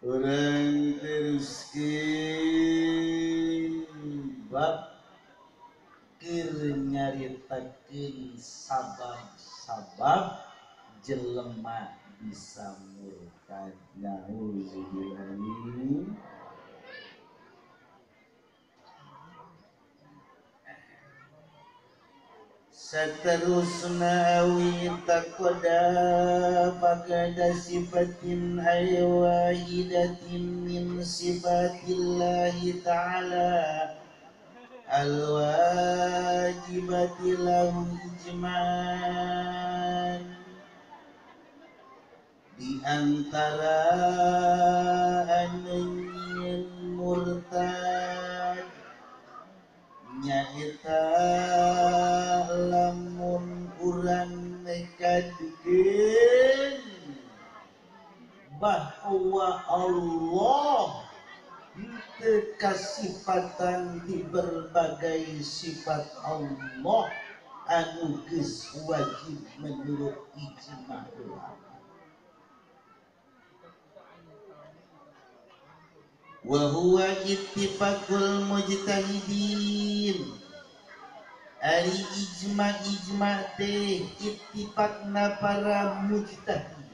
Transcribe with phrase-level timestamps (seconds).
[0.00, 1.84] orang teruskin
[4.48, 4.80] bab
[6.16, 10.24] keur nyaritakeun sabab-sabab
[11.04, 11.84] jelema
[12.16, 15.36] bisa murtad nauzubillah
[22.90, 25.78] Seterusna awi takoda
[26.82, 33.94] Bagada sifatin ay wahidatin min sifatillahi ta'ala.
[34.90, 35.78] Al-wajibati
[37.38, 37.94] lahu
[38.26, 38.66] ijman
[42.58, 43.86] Di antara
[45.30, 46.66] ananyin
[46.98, 48.66] murtad
[50.26, 51.79] Nyaita lamun
[54.70, 56.78] nekadikeun
[58.62, 61.10] bahwa Allah
[62.60, 67.10] kasifatan di berbagai sifat Allah.
[67.70, 71.06] Anu geus wajib menurut ijma
[76.42, 80.39] wa huwa ittifaqul mujtahidin
[81.60, 86.88] ari ijma ijma teh ittifaqna para mujtahid.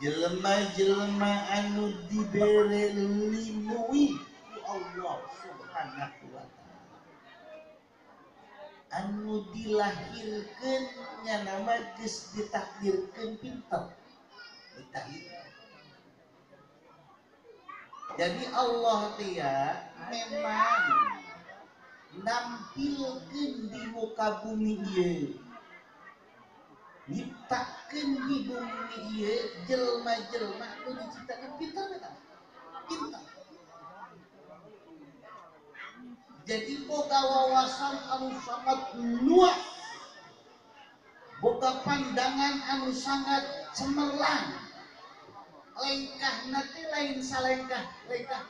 [0.00, 4.18] Jelema-jelema anu dibere limui
[4.50, 6.90] ku Allah subhanahu wa ta'ala.
[8.98, 10.82] Anu dilahirkeun
[11.22, 13.94] nya nama geus ditakdirkeun pinter.
[14.74, 15.42] Mujtahid
[18.12, 21.11] jadi Allah dia memang
[22.20, 25.32] nampilkan di muka bumi ieu
[27.08, 30.68] nyiptakeun di bumi ieu jelma-jelma.
[30.84, 32.12] Nu diciptakeun pintar eta
[32.84, 33.24] pintar.
[36.42, 38.80] Jadi boga wawasan anu sangat
[39.24, 39.60] luas.
[41.40, 44.58] Boga pandangan anu sangat cemerlang.
[45.72, 47.84] Lengkah nanti lain salengkah.
[48.10, 48.42] Lengkah.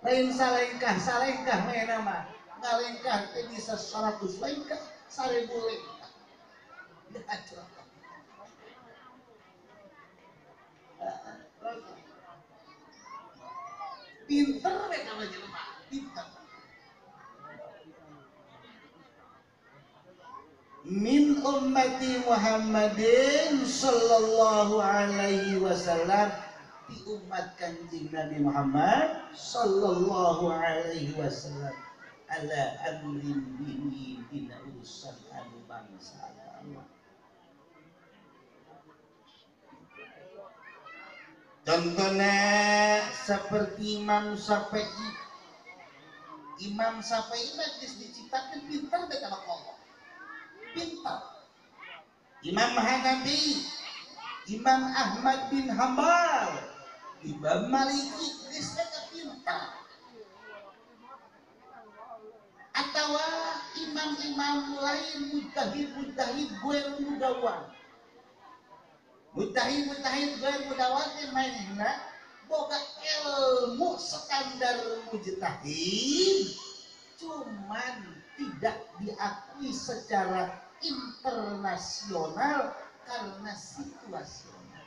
[0.00, 6.00] Lain salengkah salengkah nama ngalengkah teh bisa 100 lengkah seribu lengkah
[14.30, 16.26] pinter mereka menjelma pinter.
[20.86, 26.30] Min ummati Muhammadin sallallahu alaihi wasallam
[26.86, 31.74] di umat kanjeng Nabi Muhammad sallallahu alaihi wasallam
[32.30, 36.86] ala amrin bihi dina urusan anu bangsa agama.
[41.66, 42.36] Contohnya
[43.26, 45.08] seperti Imam Syafi'i.
[46.70, 49.80] Imam Syafi'i geus diciptakeun pintar kana Allah
[50.76, 51.20] pintar
[52.44, 53.64] Imam Hanafi
[54.48, 56.52] Imam Ahmad bin Hambal
[57.24, 58.28] Imam Maliki
[58.60, 59.79] eta pintar
[62.80, 63.12] atau
[63.76, 67.68] imam-imam lain mujtahid-mujtahid gue mudawan
[69.36, 71.90] mujtahid-mujtahid gue mudawan manehna
[72.48, 72.80] boga
[73.20, 76.56] ilmu standar mujtahid
[77.20, 77.96] cuman
[78.40, 82.72] tidak diakui secara internasional
[83.04, 84.86] karena situasional.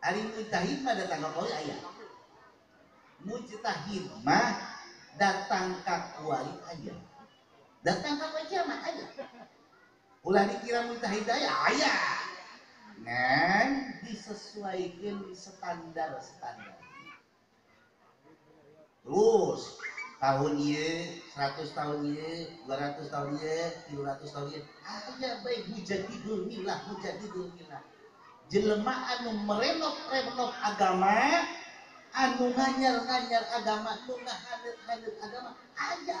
[0.00, 1.76] Ari mujtahid mah datang ka kowe aya.
[3.24, 4.56] Mujtahid mah
[5.20, 6.96] datang ka kuali aya.
[7.84, 9.04] Datang ka kiamat aya.
[10.24, 11.94] Ulah dikira mujtahid aya aya.
[13.00, 16.76] Ngan disesuaikan standar-standar.
[19.00, 19.80] Terus
[20.20, 24.62] tahun iya, 100 tahun iya, 200 tahun iya, 300 tahun iya.
[24.84, 27.80] Aja baik mujadidul milah, mujadidul milah.
[28.52, 31.48] Jelema anu merenov-renov agama,
[32.14, 36.18] anu nganyar-nganyar agama, anu ngahadir-hadir agama, aja.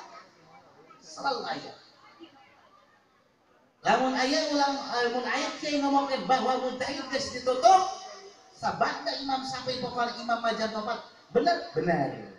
[1.00, 1.72] Selalu aja.
[3.80, 7.80] Lamun ayat ulang, lamun ayat saya ngomongin bahwa mujtahid geus ditutup,
[8.52, 11.00] sabanda imam sampai pokoknya imam majan topat,
[11.32, 11.56] benar?
[11.72, 12.30] Benar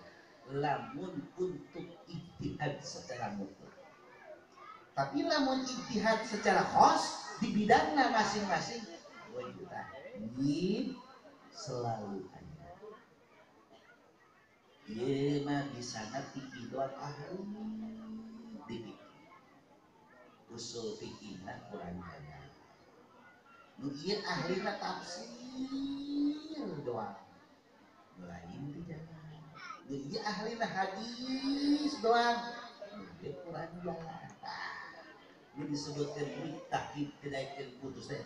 [0.51, 3.71] lamun untuk ijtihad secara mutlak.
[4.91, 8.83] Tapi lamun ijtihad secara khos di bidangnya masing-masing
[9.31, 9.71] wajib
[11.55, 12.40] selalu ada.
[14.91, 17.39] Bisa nanti doang ahli.
[18.67, 18.77] Di
[20.51, 22.39] usul fikihna kurang banyak.
[23.81, 25.31] nu ieu ahlina tafsir
[26.83, 27.17] doang.
[28.21, 29.41] Lain di jalan
[29.89, 32.39] nu ieu ahlina hadis doang.
[32.93, 34.31] Nu ieu Quran jalan
[35.51, 38.23] ini disebutkan mujtahid kedaikan putus teh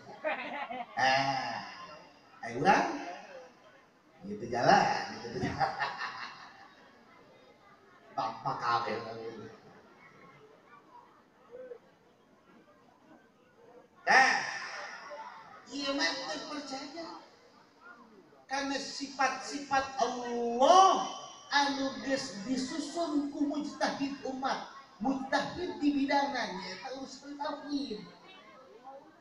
[0.94, 1.66] ah
[2.46, 2.86] ayo urang
[4.30, 5.85] gitu jalan gitu jalan
[8.46, 9.02] bapak kabel
[14.06, 14.38] Nah,
[15.74, 16.14] iya mah
[16.46, 17.18] percaya.
[18.46, 21.10] Karena sifat-sifat Allah
[21.50, 24.70] anu geus disusun ku mujtahid umat.
[25.02, 27.98] Mujtahid di bidangannya terus tauhid.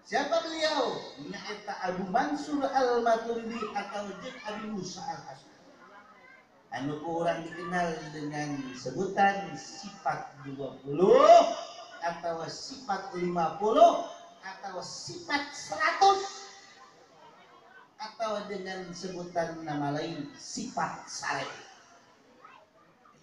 [0.06, 1.02] Siapa beliau?
[1.34, 5.55] Nyaeta Abu Mansur Al-Maturidi atau Jin Abi Musa Al-Asy'ari
[6.76, 10.92] anu kurang dikenal dengan sebutan sifat 20
[12.04, 13.32] atau sifat 50
[14.44, 15.44] atau sifat
[16.04, 16.36] 100
[17.96, 21.48] atau dengan sebutan nama lain sifat saleh.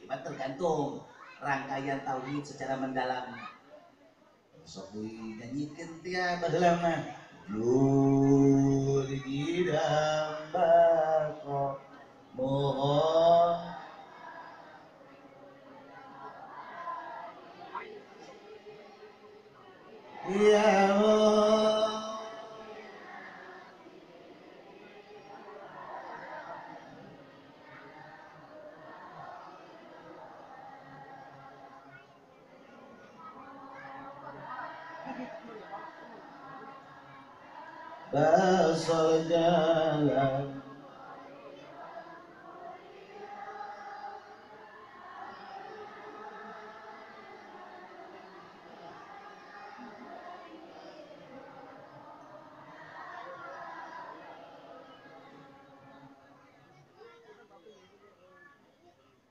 [0.01, 1.05] Jadi tergantung
[1.45, 3.37] rangkaian tauhid secara mendalam.
[4.65, 7.01] Sok dinyanyikan tia baheula mah.
[7.53, 9.11] Jul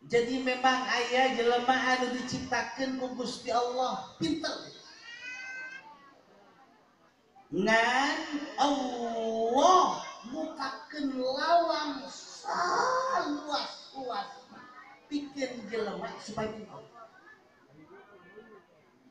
[0.09, 4.18] jadi memang ayah jelema anu diciptakan ku Gusti Allah.
[4.18, 4.50] Pinter.
[7.53, 8.18] Ngan
[8.57, 10.01] Allah
[10.31, 13.62] mukakan lawang saluas-luas
[15.06, 16.81] bikin jelema supaya pinter.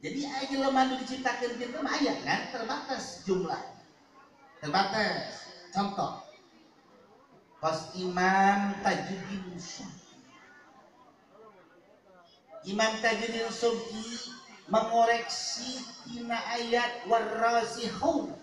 [0.03, 2.51] Jadi ayah jelema anu diciptakan pinter mah ayah kan?
[2.51, 3.63] Terbatas jumlah.
[4.59, 5.47] Terbatas.
[5.71, 6.27] Contoh.
[7.63, 10.00] Pas Imam Tajuddin Syah
[12.69, 14.37] Imam Tajuddin Subki
[14.69, 18.37] mengoreksi tina ayat warasihun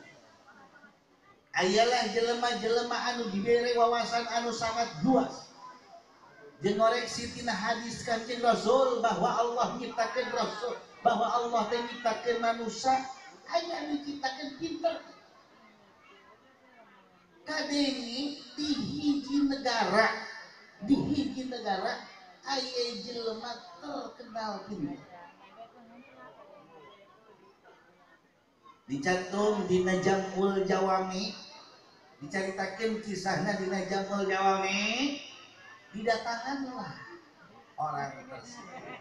[1.54, 5.54] ayalah jelema-jelema anu diberi wawasan anu sangat luas.
[6.66, 10.74] Jeung ngoreksi tina hadis kanjeng Rasul bahwa Allah nyiptakeun Rasul
[11.06, 13.06] bahwa Allah teh nyiptakeun manusia
[13.54, 14.96] aya anu nyiptakeun pinter.
[17.46, 20.10] Kadenge di hiji negara
[20.84, 22.07] di hiji negara
[22.48, 23.52] ayah jelema
[23.84, 25.00] terkenal pinter
[28.88, 31.36] dicantum di Najamul Jawami
[32.24, 35.20] diceritakan kisahnya di Najamul Jawami
[35.92, 36.96] didatanganlah
[37.76, 38.96] orang tersebut.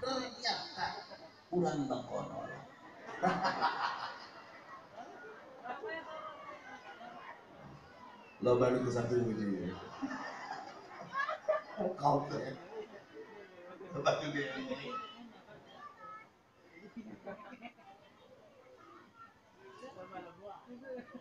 [0.00, 0.86] Ternyata
[1.48, 2.46] kurang bakonol
[8.40, 9.68] lo baru ke satu ini
[12.00, 12.40] kau tuh
[13.90, 14.94] Bapak juga ini.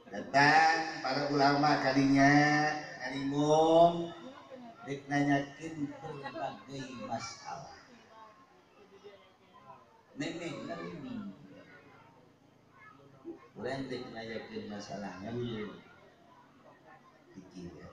[0.10, 2.34] Datang para ulama kalinya
[3.02, 4.14] ngalimung
[4.86, 7.78] dek nanyakin berbagai masalah.
[10.22, 11.18] Nenek ini.
[13.58, 15.34] Kurang dek nanyakin masalahnya.
[17.34, 17.90] Pikir ya.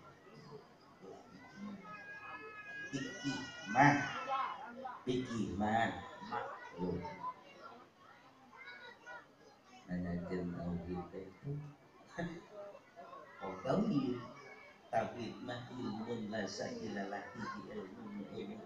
[2.93, 4.16] Pikir
[5.55, 6.99] man maklum
[9.87, 11.51] Nanajan tauhid itu.
[14.91, 18.03] Tauhid mah ilmun la sa'ila lahihi ilmu
[18.35, 18.59] ilmu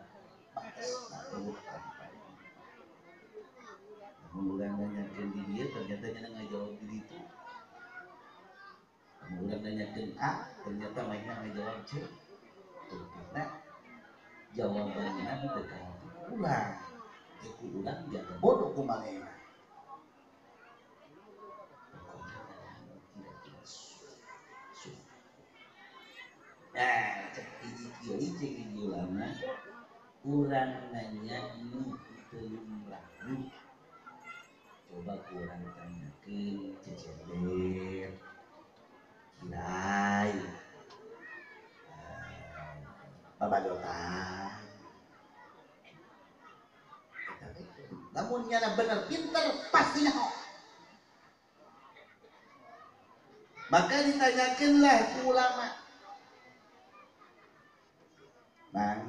[1.13, 1.53] maklum
[4.33, 7.21] Kemudian nanyakan di dia ternyata dia diri itu
[9.21, 12.01] Kemudian nanyakan A ternyata mainnya ngajawab C.
[13.37, 13.61] Nah
[14.57, 16.77] jawabannya Ulang,
[17.57, 18.85] ku urang jaga bodoh ku
[26.71, 27.85] Nah, cek hiji
[28.15, 29.27] ini cek hiji lama,
[30.23, 31.93] kurang nanya ini
[32.31, 33.51] belum lalu
[34.91, 37.15] Coba kurang tanyakan cecer
[39.41, 40.35] kirai,
[43.41, 43.99] babadota.
[48.11, 50.41] Namun nyana bener pinter pastinya kok
[53.71, 55.69] maka ditanyakanlah ulama.
[58.75, 59.01] Bang.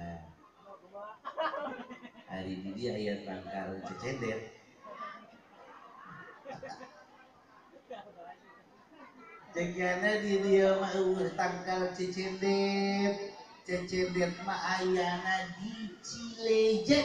[0.00, 0.20] Nah,
[2.28, 4.40] hari ini dia ayat tangkal cecender.
[9.50, 13.34] Jekana di dia mau tangkal cecendet
[13.68, 17.04] cecendet mah ayana di teh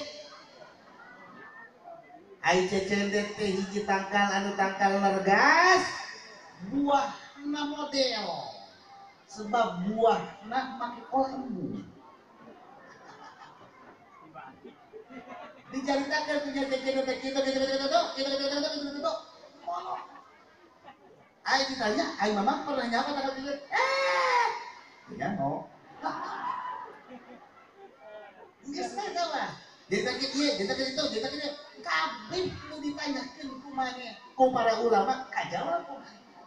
[2.46, 5.82] hiji tangkal anu tangkal lergas
[6.70, 7.10] buah
[7.42, 8.26] na model
[9.26, 11.82] sebab buah na maki kolbu
[15.74, 19.12] diceritakan punya kita kita kita
[21.46, 23.54] Ayo ditanya, ayo mama pernah nyapa tanggal tiga?
[23.54, 24.48] Eh,
[25.14, 25.70] kita no.
[28.66, 29.54] kita kita lah.
[29.86, 31.65] Jadi kita kita, jadi kita kita, jadi kita kita.
[31.84, 34.16] Kabeh lu ditanyakan kumanya.
[34.38, 36.44] Ku para ulama, kajawab kumanya.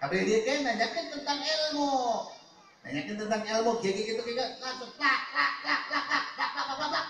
[0.00, 1.92] Kabeh dia kan nanyakan tentang ilmu.
[2.86, 6.90] Nanyakan tentang ilmu, kayak gitu kayak langsung lak lak lak lak lak lak lak lak
[6.92, 7.06] lak.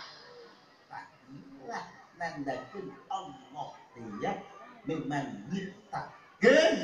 [0.89, 1.85] Nah, inilah
[2.17, 4.33] nandakan Allah dia
[4.85, 6.77] memang nyipta gen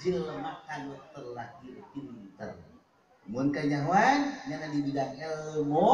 [0.00, 2.52] jelema anu terlahir pinter
[3.28, 5.92] mun kanyawan nyana di bidang ilmu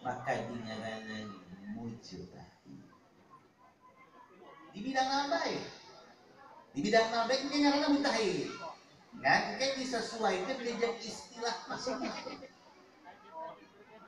[0.00, 2.50] maka dinyananan mujtahid
[4.72, 5.64] di bidang apa ya
[6.72, 8.48] di bidang apa itu nyana mujtahid
[9.20, 12.40] kan kayak disesuaikan dengan istilah masing-masing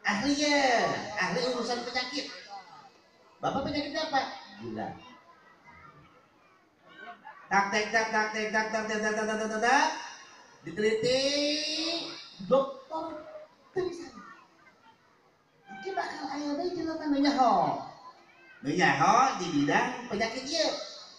[0.05, 0.89] ahli ya
[1.21, 2.27] ahli urusan penyakit
[3.39, 4.21] bapak penyakit apa
[4.65, 4.89] gula
[7.53, 9.89] tak tak tak tak tak tak tak tak tak tak tak tak
[10.65, 11.21] diteliti
[12.49, 13.21] dokter
[13.77, 14.14] tulisan
[16.35, 17.55] bakal ayah deh jelasan nyaho
[18.67, 20.67] nyaho di bidang penyakit ya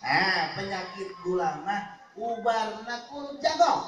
[0.03, 1.87] ah penyakit gula mah
[2.19, 3.87] ubarna kul jago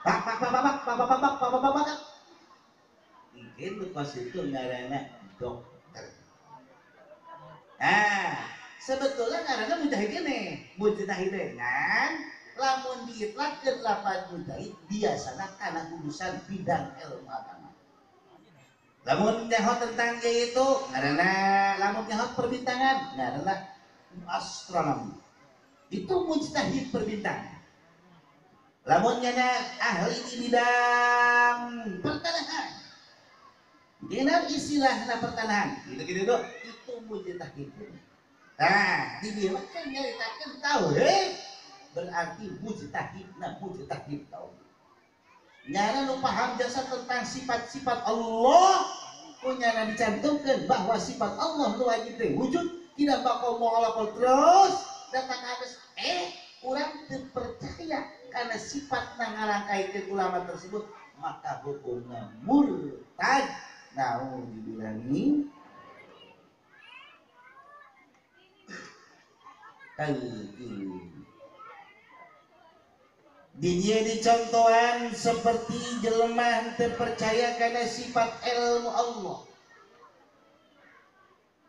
[0.00, 1.98] pak pak pak pak pak pak pak pak pak pak pak
[3.36, 4.98] mungkin lepas itu ngarana
[5.36, 6.04] dokter
[7.76, 8.40] ah
[8.80, 10.40] sebetulnya karena mujahid ini
[10.80, 12.10] mujahid dengan
[12.56, 17.65] lamun diitlakkan lapan mujahid biasanya karena urusan bidang ilmu agama
[19.06, 21.30] lamun nyaho tentang itu karena
[21.78, 23.54] lamun nyaho perbintangan karena
[24.26, 25.22] astronomi
[25.90, 27.62] itu mujtahid perbintangan.
[28.86, 29.46] Lamun nyana
[29.82, 31.58] ahli di bidang
[32.02, 32.68] pertanahan.
[34.06, 35.82] Dengan istilah pertanahan.
[35.90, 36.34] Gitu-gitu
[36.66, 37.70] itu mujtahid
[38.56, 41.30] Nah, dibilang nyeritakan tauhid.
[41.92, 44.65] Berarti mujtahid nah mujtahid tauhid.
[45.66, 48.86] Nyana nu paham jasa tentang sifat-sifat Allah.
[49.42, 52.66] Punya dicantumkan bahwa sifat Allah nu wajib wujud.
[52.94, 53.82] Tidak bakal mau
[54.14, 54.74] terus.
[55.10, 56.32] Datang habis eh
[56.62, 60.86] kurang terpercaya karena sifat nangarangkai ke ulama tersebut.
[61.18, 63.44] Maka hukumnya murtad.
[63.98, 64.22] Nah
[64.54, 65.50] dibilangi
[73.56, 79.38] Dinya dicontohan seperti jelema terpercaya karena sifat ilmu Allah.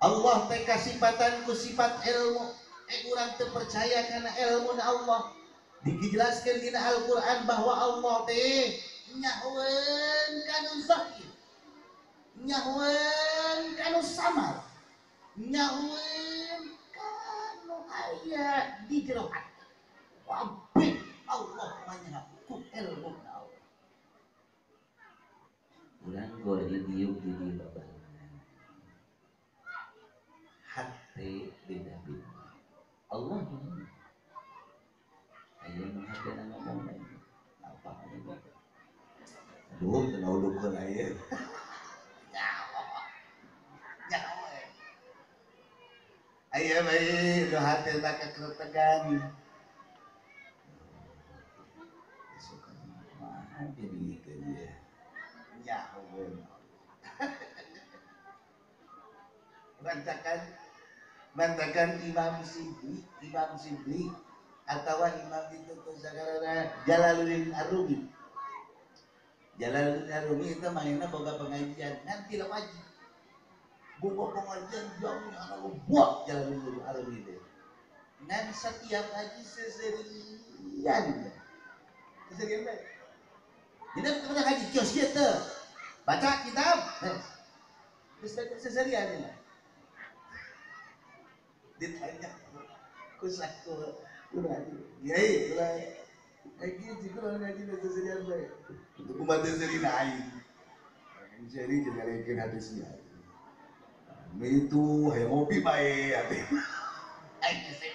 [0.04, 2.44] Allah teka sifatan ku sifat ilmu.
[2.92, 5.32] Eh kurang terpercaya karena ilmu Allah.
[5.88, 8.84] Dijelaskan di Al-Quran bahwa Allah teh
[9.16, 11.32] nyahwan kanu zahir.
[12.44, 14.60] Nyahwan kanu samar.
[15.40, 16.62] Nyahwan
[17.88, 21.07] aya di jero hati.
[21.28, 23.12] Allah menyapu ilmu.
[23.28, 23.62] Allah
[26.08, 27.84] bulan gor didiuk di bawah.
[30.72, 32.32] Hati beda beda.
[33.12, 33.44] Allah
[35.68, 37.00] ayo mengerti anak momen
[37.60, 38.40] apa ini
[39.78, 41.08] Duh, kenal dukun aja.
[46.58, 49.30] Ayo bayi, hati tak kekeretegan.
[53.58, 54.72] Itu dia?
[55.66, 56.32] Nyahun.
[59.78, 60.40] Bantakan,
[61.38, 64.10] bantakan Imam Sibli, Imam Sibli,
[64.66, 67.98] atau Imam itu sekarang Jalaluddin Arumi.
[69.58, 72.88] Jalaluddin Arumi itu mainnya boga pengajian, nanti lo wajib
[73.98, 77.34] bunga pengajian jamnya anak buat dulu alam ini
[78.30, 80.38] dan setiap haji seseri
[80.86, 81.34] keserian
[82.30, 82.97] keserian baik
[83.98, 85.28] jadi kita haji kios kita
[86.06, 86.78] baca kitab
[88.22, 89.32] terus keserian ini.
[91.78, 92.30] Ditanya
[93.18, 93.74] kusak ku
[94.30, 94.66] kurang
[95.02, 95.54] kiai
[97.42, 98.50] ngaji keserian baik
[99.02, 99.18] untuk
[101.48, 102.90] jadi jadi lagi hadisnya
[104.38, 106.40] itu hayang ngopi baik hati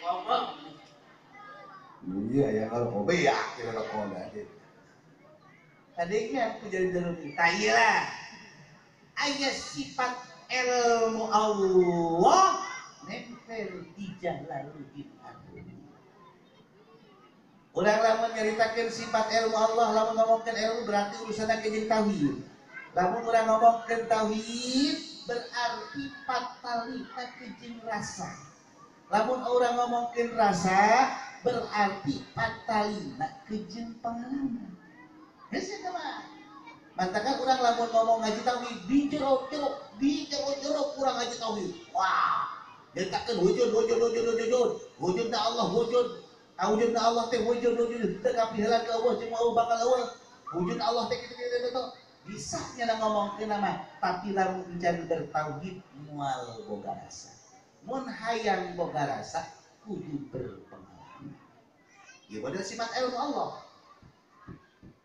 [0.02, 0.46] ngomong
[2.30, 4.61] iya ya kalau ngopi ya kira kira
[6.00, 8.00] adiknya aku jadi jalur tanya lah
[9.20, 10.12] ayat sifat
[10.48, 12.60] ilmu Allah
[13.08, 14.72] nempel di jalan
[17.72, 22.44] Orang lama nyeritakan sifat ilmu Allah, lama ngomongkan ilmu berarti urusan jadi tauhid.
[22.92, 28.28] Lamun orang ngomongkan tauhid, berarti fatalita kejeng rasa.
[29.08, 34.81] Lamun orang ngomongin rasa berarti fatalina kejeng pengalaman
[35.52, 36.24] Hese teman
[36.92, 41.70] Mantakan orang lamun ngomong ngaji tauhid di jeruk-jeruk, di jeruk-jeruk kurang ngaji tauhid.
[41.96, 42.52] Wah,
[42.92, 45.26] takkan wujud, wujud, wujud, wujud, wujud.
[45.32, 46.20] Na Allah, wujud.
[46.60, 48.20] Na Allah teh wujud, wujud.
[48.20, 50.08] Teka pihalan ke Allah, cuma Allah bakal Allah.
[50.52, 51.82] Wujud na Allah teh gitu, gitu, gitu
[52.22, 57.34] bisa nyana ngomong ke nama tapi lamun bicara bertauhid mual boga rasa
[57.82, 59.50] mun hayang boga rasa
[59.82, 61.34] kudu berpengalaman
[62.30, 63.61] ya pada sifat ilmu Allah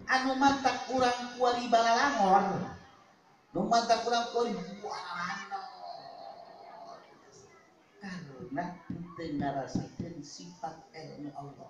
[0.07, 2.43] anu mantak kurang kuari balalangor
[3.51, 4.55] nu mantak kurang kuari
[8.47, 11.69] karena ente ngarasakeun sifat ilmu Allah.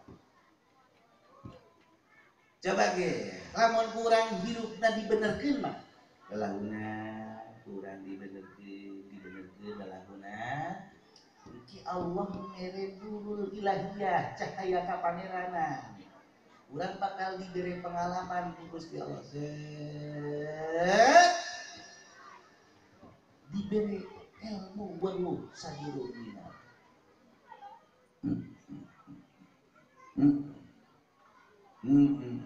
[2.61, 5.77] Coba ge lamun kurang hirup na dibenerkeun mah.
[6.29, 6.87] Lalahuna
[7.65, 10.37] kurang dibenerkeun dibenerkeun lalahuna
[11.47, 15.96] Iki Allah mere dulu ilahiyah cahaya kapaneranan
[16.67, 19.23] Urang bakal diberi pengalaman ku Gusti Allah.
[19.23, 21.31] Set.
[23.55, 24.03] Diberi
[24.43, 26.43] ilmu walu sahiru dina.
[28.19, 28.41] Hmm.
[30.19, 30.35] Hmm.
[31.87, 32.09] Hmm.
[32.19, 32.37] hmm.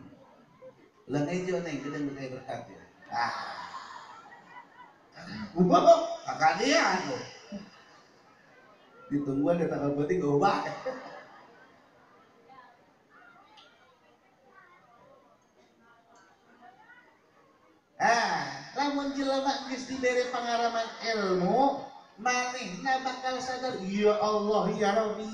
[1.12, 2.84] Lang hijau neng, kita berkait berkat ya.
[3.12, 3.36] Ah.
[5.60, 5.84] Ubah,
[6.24, 7.24] kakak dia tuh.
[9.12, 10.58] Ditungguan di tanggal penting gak ubah.
[18.02, 21.86] Ah, lamun jelema geus diberi pengalaman ilmu,
[22.18, 25.30] manehna bakal sadar, ya Allah ya Rabbi.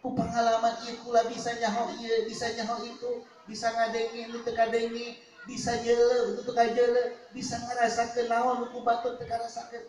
[0.01, 5.13] ku pengalaman ieu kula bisa nyaho ieu bisa nyaho itu bisa ngadengi nu teu kadengi
[5.45, 9.85] bisa jeule nu teu kajeule bisa ngarasakeun naon ku batur teu karasakeun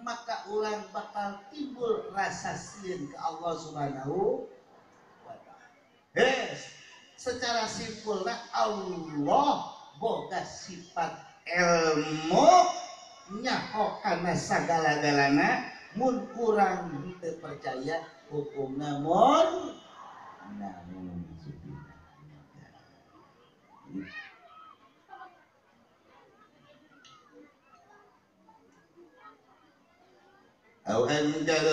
[0.00, 4.48] maka orang bakal timbul rasa sieun ke Allah Subhanahu
[5.26, 5.68] wa taala.
[6.16, 6.70] Yes,
[7.20, 12.48] secara simpulnya Allah boga sifat ilmu
[13.44, 15.50] nyaho karena segala-galana
[15.94, 19.78] mun kurang kita percaya hukum namun
[20.58, 21.29] namun
[30.87, 31.67] أو أنزل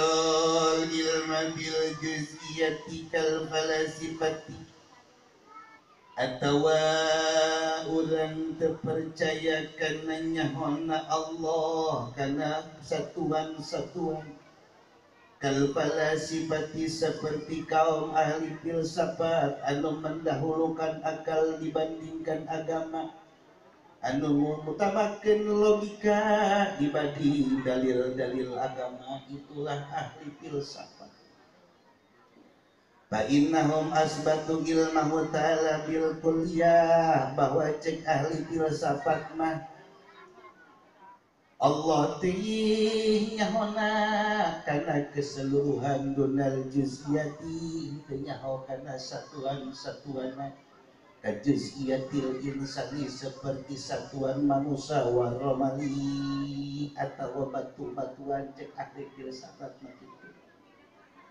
[0.83, 2.81] العلم بالجزئية
[3.12, 4.37] كالفلاسفة
[6.12, 6.68] atau
[7.88, 14.20] orang terpercaya karena hona Allah karena satuan-satuan
[15.40, 23.09] kalpala sifati seperti kaum ahli filsafat anu mendahulukan akal dibandingkan agama
[24.05, 26.19] anu mutamakan logika
[26.77, 31.10] dibanding dalil-dalil agama itulah ahli filsafat.
[33.07, 39.63] Fa'innahum asbatu ilmahu ta'ala bil kuliah bahwa cek ahli filsafat mah
[41.57, 43.91] Allah tinyahona
[44.62, 50.38] karena keseluruhan dunal juziyati tinyaho karena satuan-satuan
[51.25, 60.08] kajuz'iyatil insani seperti satuan manusia waromali atau batu-batuan cek ahli filsafat mah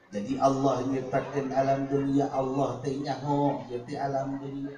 [0.07, 4.73] jadi Allah nyiptakan alam dunia Allah teh nyaho jadi alam dunia.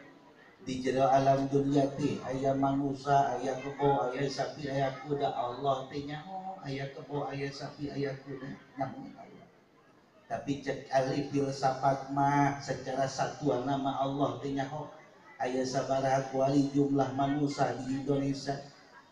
[0.64, 6.01] Di jero alam dunia teh ayah manusia ayah kebo ayah sapi ayah kuda Allah teh
[6.09, 9.47] nyaho ayah kebo ayah sapi ayah kuda nyaho Allah.
[10.33, 14.88] Tapi cek alif filsafat mah secara satuan nama Allah teh nyaho
[15.42, 18.59] ayah sabaraha kuali jumlah manusia di Indonesia.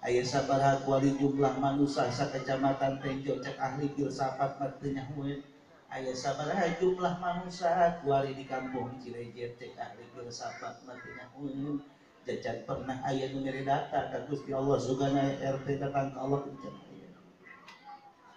[0.06, 5.42] Ayah sabar kuali jumlah manusia sa kecamatan Tenjo cek ahli filsafat matenya huet
[5.90, 6.46] Ayah sabar
[6.78, 11.82] jumlah manusia kuali di kampung Cilejer cek ahli filsafat matenya huet
[12.22, 16.40] jajan pernah ayah numeri data ka Gusti Allah sugana RT datang ke Allah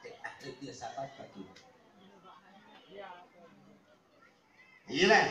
[0.01, 1.43] cek ahli filsafat kaki
[4.89, 5.21] Iya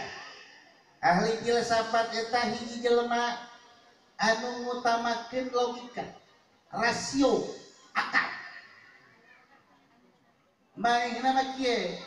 [0.99, 3.39] ahli filsafat eta hiji jelema
[4.19, 6.05] anu ngutamakeun logika
[6.75, 7.47] rasio
[7.95, 8.31] akal.
[10.79, 12.03] Main nama kie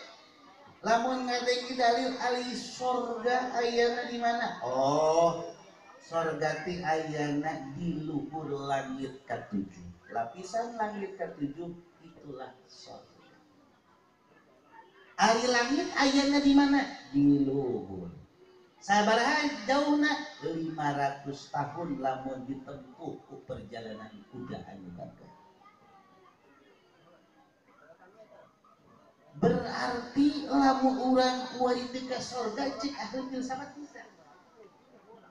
[0.83, 4.59] lamun ngadeki dalil ali sorga ayana di mana?
[4.63, 5.55] Oh
[6.03, 10.11] sorga ti ayana di luhur langit ketujuh.
[10.11, 11.71] Lapisan langit ketujuh
[12.03, 13.07] itulah sorga.
[15.15, 16.81] Ari langit ayana di mana?
[17.15, 18.10] Di luhur
[18.81, 25.31] sabaraha jauhna 500 tahun lamun ditempuh ku perjalanan kuda anu gagah
[29.37, 34.01] berarti lamun orang kuari ke sorga cek ahli filsafat bisa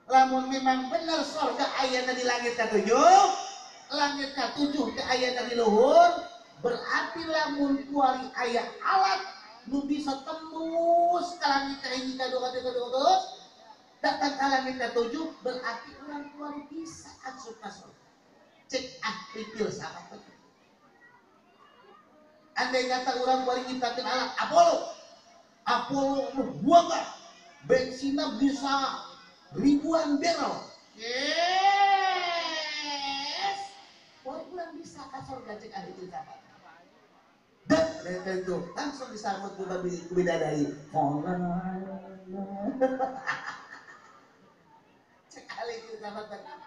[0.07, 3.51] lamun memang benar sorga ayana di langit ketujuh
[3.91, 6.23] langit ketujuh ke ayana di luhur.
[6.61, 9.21] Berarti lamun kuari ayah alat
[9.67, 13.13] nu bisa tembus ke langit ke ini kedua kedua kedua
[14.01, 18.09] datang ke langit ketujuh berarti orang tua bisa asup ke surga
[18.65, 20.37] cek ahli filsafat betul
[22.57, 24.77] andai kata orang tua nyiptakan alat Apollo
[25.69, 26.33] Apollo
[26.65, 26.89] buang
[27.69, 29.05] bensinnya bisa
[29.53, 30.65] ribuan barrel.
[30.97, 31.21] Yes.
[34.25, 36.41] Orang bisa ke surga cek ahli filsafat
[37.69, 39.63] dan mereka itu langsung disambut ku
[40.11, 40.67] bidadari sekali
[46.01, 46.57] kita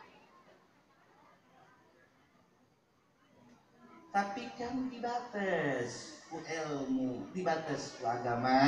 [4.14, 8.62] tapi kan dibatas ku ilmu dibatas ku agama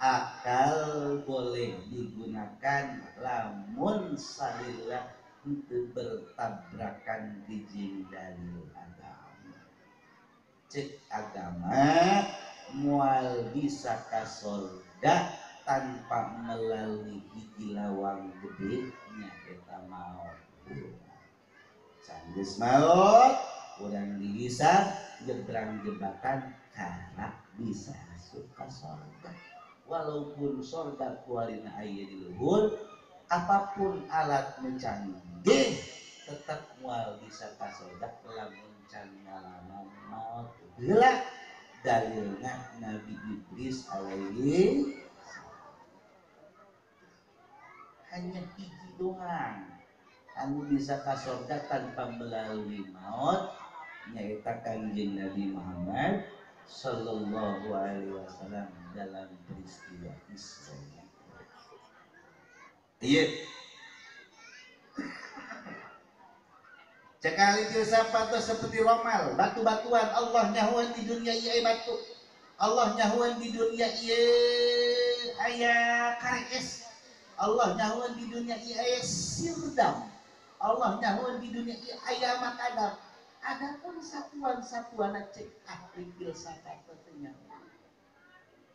[0.00, 5.12] akal boleh digunakan lamun salillah
[5.44, 7.68] untuk bertabrakan di
[8.08, 9.60] dalil agama.
[10.72, 11.84] Cek agama
[12.72, 15.36] mual bisa kasolda
[15.68, 20.26] tanpa melalui gigi lawang gede kita mau
[22.02, 23.34] sanggeus maut
[23.78, 24.90] kurang bisa
[25.22, 29.30] jebrang jebakan karena bisa suka sorga.
[29.86, 32.74] Walaupun sorga kualina ayah di luhur
[33.30, 35.70] apa pun alat mencanggih
[36.24, 41.20] tetap mual bisa kasorga lamun can ngalaman maut Bila
[41.84, 44.96] dalilnya Nabi Idris alaihi
[48.14, 49.74] hanya hiji doang
[50.34, 53.54] anu bisa ka surga tanpa melalui maut
[54.10, 56.26] nyaita kanjeng Nabi Muhammad
[56.64, 60.76] Sallallahu Alaihi Wasallam dalam peristiwa Isra.
[63.04, 63.24] Iya.
[67.20, 71.96] Cekali filsafat seperti romal, batu-batuan Allah nyahuan di dunia iya batu.
[72.60, 74.24] Allah nyahuan di dunia iya
[75.48, 76.83] ayah kares
[77.34, 80.06] Allah nyahuan di dunia iya sirdam.
[80.62, 82.94] Allah nyahuan di dunia iya ayah makadam.
[83.44, 87.34] Adapun satuan-satuan cek ahli filsafat tentunya.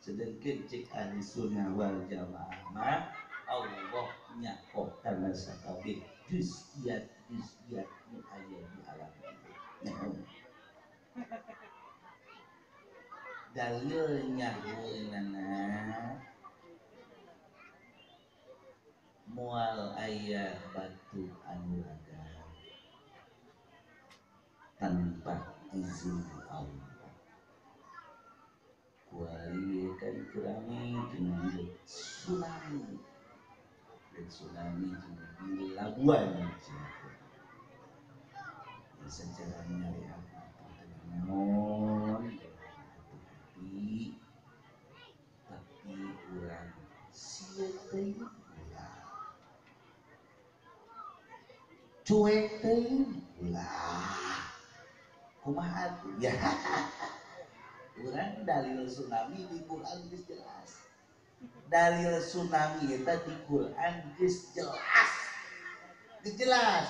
[0.03, 3.09] Sedangkan cek ahli sunnah wal jamaah mah
[3.49, 10.21] Allah nyakok karena sakabe juz'iyat juz'iyat nu aya di alam ini.
[13.49, 15.49] Dalilnya heunana
[19.29, 21.85] mual ayah batu anu
[24.79, 27.13] tanpa izin Allah.
[29.09, 31.49] Kuali kan kurami dengan
[31.85, 32.97] tsunami.
[34.15, 34.89] Dan tsunami
[35.39, 36.35] di Labuan
[39.09, 40.39] sejarah nyari apa
[41.09, 42.29] namun
[43.17, 44.13] hati
[45.49, 45.97] tapi
[46.29, 46.69] kurang
[47.09, 48.21] siete
[52.09, 52.65] cuek
[53.53, 54.41] lah.
[55.45, 56.33] Kumaha ya.
[57.93, 60.69] Quran dalil tsunami di Quran geus jelas.
[61.69, 65.11] Dalil tsunami itu di Quran geus jelas.
[66.25, 66.89] Geus jelas.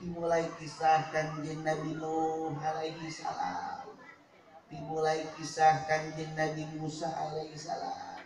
[0.00, 3.84] Dimulai kisah kanjeng Nabi Nuh alaihi salam.
[4.72, 8.24] Dimulai kisah kanjeng Nabi Musa alaihi salam.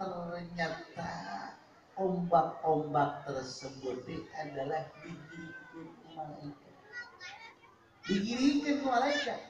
[0.00, 1.51] Ternyata
[1.96, 4.04] ombak-ombak tersebut
[4.40, 6.74] adalah diberikan malaikat
[8.08, 9.40] digiringkan ke malaikat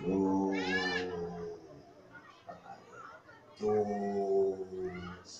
[0.00, 0.56] Cus.
[3.60, 5.32] Cus.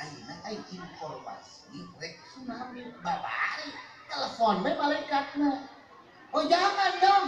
[0.00, 3.68] Aina ai informasi rek tsunami babari
[4.08, 5.68] telepon me malaikatna.
[6.32, 7.26] Oh jangan dong.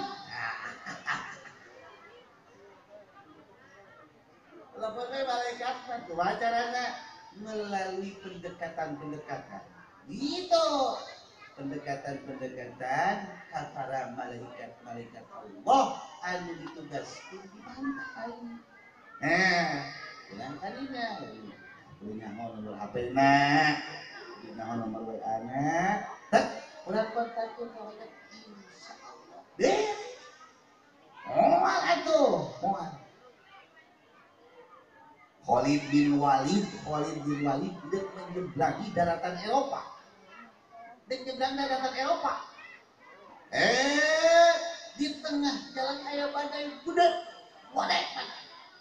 [4.73, 9.63] Telepon me malaikatna kumaha carana melalui pendekatan-pendekatan.
[10.11, 10.69] Gitu
[11.57, 13.15] pendekatan-pendekatan
[13.53, 15.85] kepada malaikat-malaikat Allah
[16.25, 18.33] anu ditugaskan di pantai.
[19.23, 19.73] Nah,
[20.27, 21.07] bilang kalinya,
[22.01, 23.35] punya nomor HP na,
[24.43, 25.67] punya nomor WA na,
[26.33, 29.41] tak udah kontakin malaikat insya Allah.
[29.61, 29.93] Deh,
[31.31, 32.23] mual itu,
[32.65, 32.93] mual.
[35.43, 39.81] Khalid bin Walid, Khalid bin Walid tidak menyeberangi daratan Eropa
[41.11, 42.33] dan nyebrang daratan Eropa.
[43.53, 44.55] Eh,
[44.97, 47.13] di tengah jalan ayah badai budak,
[47.75, 48.07] wadek,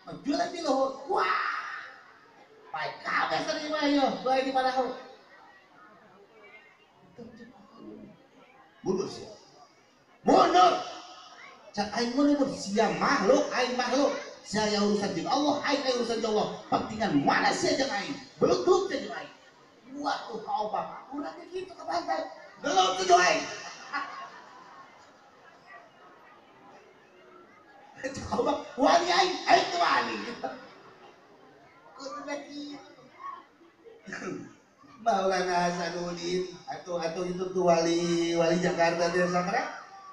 [0.06, 1.82] menjual di luhur, wah,
[2.71, 4.71] baik kabe sering ayo, baik di mana
[8.82, 9.30] Mundur sih.
[10.26, 10.74] Mundur.
[11.71, 14.30] Cak aing mundur siang makhluk, aing makhluk.
[14.41, 16.49] Saya urusan jeung Allah, aing urusan jeung Allah.
[16.69, 18.17] Pentingan mana sih jeung aing?
[18.41, 19.41] Belum jeung aing
[19.91, 21.13] buat tuh kau bapak.
[21.13, 22.23] Udah gitu ke pantai
[22.62, 23.34] belum tuh joy
[28.01, 30.15] coba wali aing aing tuh wali.
[32.01, 32.73] Kudu lagi.
[35.06, 39.69] Maulana Hasanuddin atau atau itu tuh wali wali Jakarta dia sakra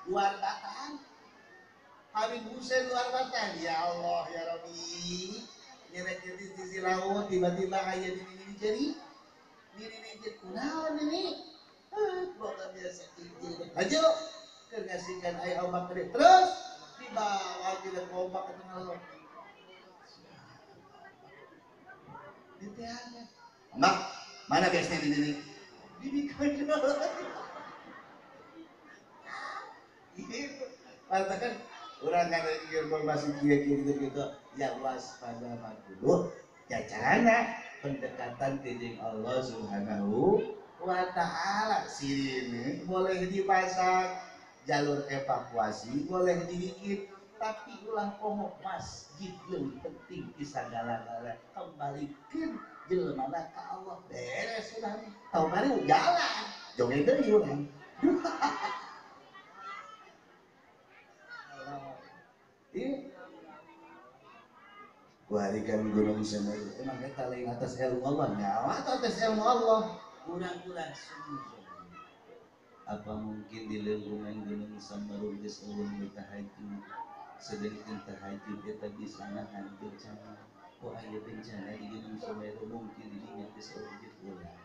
[0.09, 1.01] luar batang
[2.19, 5.39] Habib Hussein luar batang ya Allah ya Rabbi.
[5.95, 8.87] Nyeret di sisi laut tiba-tiba ayah di ini jadi
[9.79, 11.47] diri ini kunaon ini.
[12.35, 14.03] Boga biasa izin aja
[14.67, 16.51] kengasihkan ayah ombak gede terus
[16.99, 19.03] dibawa kita ke ombak ke tengah laut.
[23.79, 23.97] Mak
[24.51, 25.33] mana biasanya di sini?
[26.03, 26.83] Di kandang
[30.19, 30.67] gitu
[31.09, 36.31] katakan orang kan informasi kia gitu gitu ya waspada makhluk
[36.71, 40.43] ya caranya pendekatan ke Allah Subhanahu
[40.79, 41.83] wa taala.
[41.91, 44.15] Sini boleh dipasang
[44.63, 51.39] jalur evakuasi boleh dibikin tapi ulang komo masjid lebih penting kisah galak-galak.
[51.55, 53.99] Kembalikan jelmana ke Allah.
[54.11, 54.95] Beres sudah
[55.35, 55.51] tahu
[55.87, 56.43] jalan.
[56.79, 57.63] Joget deui urang
[61.59, 62.68] Iya,
[65.29, 66.73] Warikan gunung Semeru.
[66.81, 68.33] Emang kita lain atas ilmu Allah.
[68.33, 70.01] Nyawa atas ilmu Allah?
[70.25, 71.61] Kurang-kurang sungguh.
[72.89, 76.81] Apa mungkin di lingkungan gunung Semeru di seluruh tahajud
[77.39, 80.49] sedangkan tahajud kita di sana hancur sama.
[80.81, 84.57] Kok ada bencana di gunung Semeru mungkin dilihat di seluruh ulah.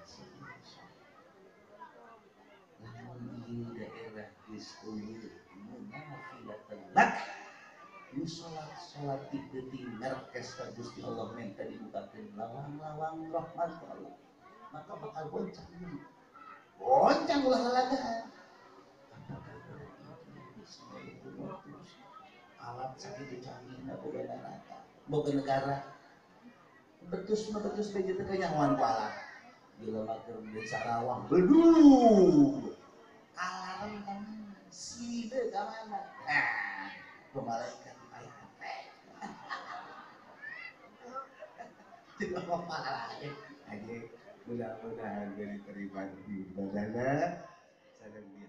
[2.79, 4.59] Namun di daerah di
[5.59, 7.42] munafilatan lak
[8.13, 12.29] ini sholat sholat di detik merkes Gusti Allah minta dibukakan.
[12.37, 14.13] Lawang-lawang rahmat Allah.
[14.69, 15.69] Maka bakal boncang
[16.77, 18.25] boncang ulah lalagaan
[22.63, 24.77] alat sakit dicanggih na boga neraka
[25.11, 25.77] boga negara.
[27.11, 29.11] Betus na betus begitu kenyawan pala
[29.83, 31.65] bila maker di Sarawang bedu
[33.35, 36.93] alarm ke mana side ke mana nah
[44.43, 48.43] mudah-mudahan diterima di sedang di